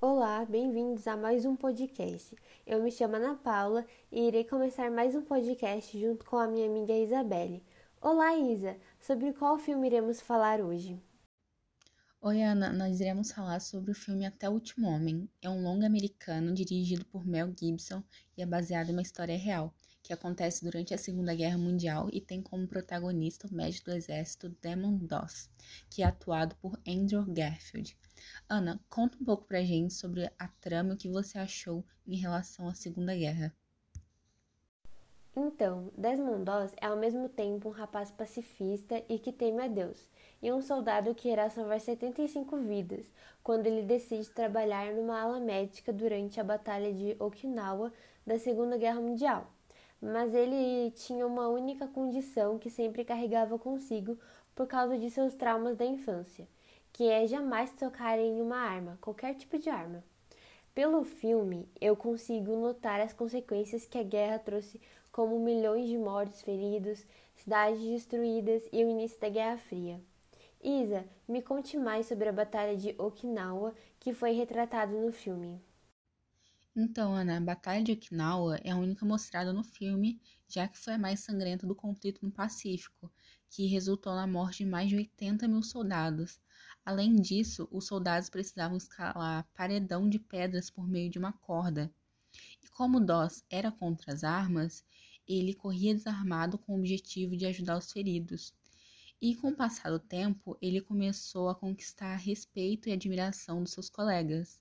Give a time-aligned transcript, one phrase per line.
[0.00, 2.32] Olá, bem-vindos a mais um podcast.
[2.64, 6.68] Eu me chamo Ana Paula e irei começar mais um podcast junto com a minha
[6.68, 7.64] amiga Isabelle.
[8.00, 8.76] Olá, Isa!
[9.00, 11.02] Sobre qual filme iremos falar hoje?
[12.20, 15.28] Oi, Ana, nós iremos falar sobre o filme Até o Último Homem.
[15.42, 18.00] É um longa americano dirigido por Mel Gibson
[18.36, 19.74] e é baseado em uma história real,
[20.08, 24.48] que acontece durante a Segunda Guerra Mundial e tem como protagonista o médico do exército
[24.62, 25.50] Damon Doss,
[25.90, 27.94] que é atuado por Andrew Garfield.
[28.48, 32.16] Ana, conta um pouco pra gente sobre a trama e o que você achou em
[32.16, 33.54] relação à Segunda Guerra.
[35.36, 40.08] Então, Desmond Doss é ao mesmo tempo um rapaz pacifista e que teme a Deus,
[40.42, 43.04] e um soldado que irá salvar 75 vidas
[43.42, 47.92] quando ele decide trabalhar numa ala médica durante a Batalha de Okinawa
[48.26, 49.57] da Segunda Guerra Mundial.
[50.00, 54.18] Mas ele tinha uma única condição que sempre carregava consigo
[54.54, 56.48] por causa de seus traumas da infância,
[56.92, 60.02] que é jamais tocar em uma arma, qualquer tipo de arma.
[60.74, 66.42] Pelo filme, eu consigo notar as consequências que a guerra trouxe, como milhões de mortos,
[66.42, 70.00] feridos, cidades destruídas e o início da Guerra Fria.
[70.62, 75.60] Isa, me conte mais sobre a Batalha de Okinawa, que foi retratada no filme.
[76.80, 80.94] Então, Ana, a Batalha de Okinawa é a única mostrada no filme, já que foi
[80.94, 83.12] a mais sangrenta do conflito no Pacífico,
[83.50, 86.40] que resultou na morte de mais de 80 mil soldados,
[86.88, 91.92] Além disso, os soldados precisavam escalar paredão de pedras por meio de uma corda.
[92.64, 94.82] E como Doss era contra as armas,
[95.26, 98.54] ele corria desarmado com o objetivo de ajudar os feridos.
[99.20, 103.90] E com o passar do tempo, ele começou a conquistar respeito e admiração dos seus
[103.90, 104.58] colegas.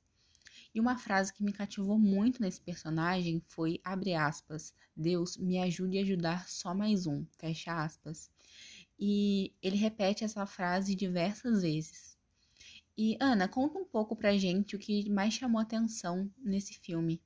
[0.77, 5.97] E uma frase que me cativou muito nesse personagem foi, abre aspas, Deus me ajude
[5.97, 8.29] a ajudar só mais um, fecha aspas.
[8.99, 12.15] E ele repete essa frase diversas vezes.
[12.95, 17.19] E Ana, conta um pouco pra gente o que mais chamou atenção nesse filme.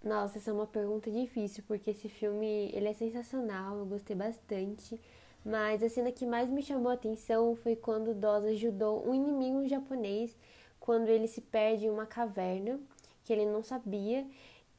[0.00, 5.00] Nossa, essa é uma pergunta difícil, porque esse filme, ele é sensacional, eu gostei bastante.
[5.44, 9.66] Mas a cena que mais me chamou a atenção foi quando Dosa ajudou um inimigo
[9.66, 10.36] japonês
[10.84, 12.78] quando ele se perde em uma caverna,
[13.24, 14.26] que ele não sabia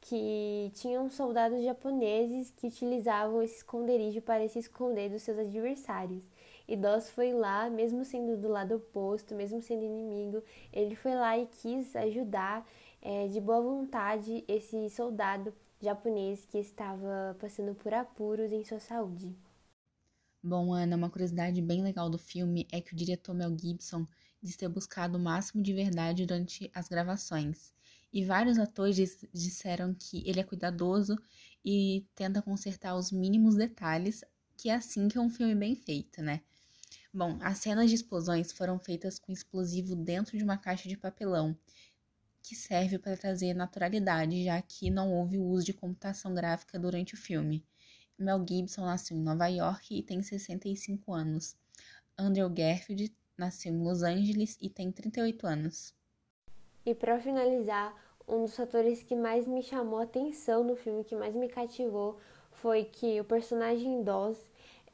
[0.00, 6.22] que tinham soldados japoneses que utilizavam esse esconderijo para se esconder dos seus adversários.
[6.68, 11.36] E Doss foi lá, mesmo sendo do lado oposto, mesmo sendo inimigo, ele foi lá
[11.36, 12.64] e quis ajudar
[13.02, 19.34] é, de boa vontade esse soldado japonês que estava passando por apuros em sua saúde.
[20.40, 24.06] Bom, Ana, uma curiosidade bem legal do filme é que o diretor Mel Gibson
[24.46, 27.74] diz ter buscado o máximo de verdade durante as gravações.
[28.12, 28.96] E vários atores
[29.34, 31.18] disseram que ele é cuidadoso
[31.64, 34.24] e tenta consertar os mínimos detalhes,
[34.56, 36.40] que é assim que é um filme bem feito, né?
[37.12, 41.58] Bom, as cenas de explosões foram feitas com explosivo dentro de uma caixa de papelão,
[42.42, 47.14] que serve para trazer naturalidade, já que não houve o uso de computação gráfica durante
[47.14, 47.64] o filme.
[48.16, 51.56] Mel Gibson nasceu em Nova York e tem 65 anos.
[52.16, 55.94] Andrew Garfield nasceu em Los Angeles e tem 38 anos.
[56.84, 57.94] E para finalizar,
[58.28, 62.18] um dos fatores que mais me chamou a atenção no filme, que mais me cativou,
[62.52, 64.38] foi que o personagem Dawes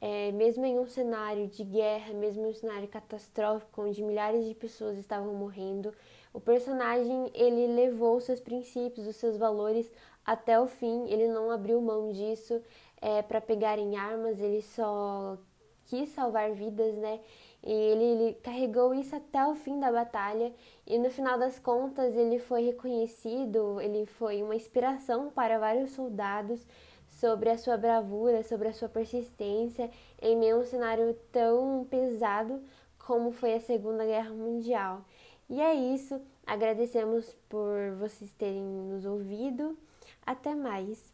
[0.05, 4.53] é, mesmo em um cenário de guerra, mesmo em um cenário catastrófico, onde milhares de
[4.53, 5.93] pessoas estavam morrendo,
[6.33, 9.89] o personagem ele levou seus princípios, os seus valores
[10.25, 11.07] até o fim.
[11.07, 12.61] Ele não abriu mão disso
[12.99, 15.37] é, para pegar em armas, ele só
[15.85, 17.21] quis salvar vidas, né?
[17.63, 20.53] E ele, ele, carregou isso até o fim da batalha
[20.85, 26.65] e no final das contas ele foi reconhecido, ele foi uma inspiração para vários soldados
[27.07, 29.89] sobre a sua bravura, sobre a sua persistência
[30.21, 32.61] em meio a um cenário tão pesado
[32.99, 35.05] como foi a Segunda Guerra Mundial.
[35.49, 39.77] E é isso, agradecemos por vocês terem nos ouvido.
[40.25, 41.13] Até mais!